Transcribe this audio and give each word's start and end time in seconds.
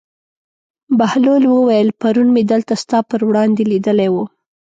بهلول 0.99 1.43
وویل: 1.49 1.87
پرون 2.01 2.27
مې 2.35 2.43
دلته 2.51 2.73
ستا 2.83 2.99
پر 3.09 3.19
وړاندې 3.29 3.63
لیدلی 3.71 4.09
و. 4.13 4.15